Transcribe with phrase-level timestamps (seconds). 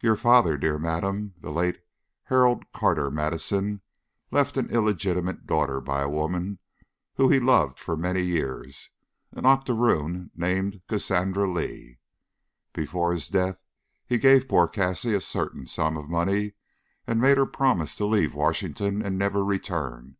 [0.00, 1.80] Your father, dear madam, the late
[2.26, 3.80] Harold Carter Madison,
[4.30, 6.60] left an illegitimate daughter by a woman
[7.14, 8.90] whom he loved for many years,
[9.32, 11.98] an octaroon named Cassandra Lee.
[12.72, 13.64] Before his death
[14.06, 16.52] he gave poor Cassie a certain sum of money,
[17.04, 20.16] and made her promise to leave Washington and never return.